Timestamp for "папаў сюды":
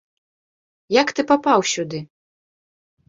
1.33-1.99